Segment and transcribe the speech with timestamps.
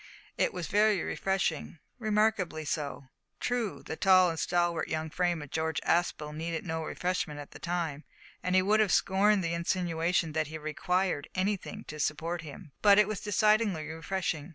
[0.35, 3.09] It was very refreshing remarkably so!
[3.39, 7.59] True, the tall and stalwart young frame of George Aspel needed no refreshment at the
[7.59, 8.03] time,
[8.41, 12.93] and he would have scorned the insinuation that he required anything to support him but
[12.93, 14.49] but it was decidedly refreshing!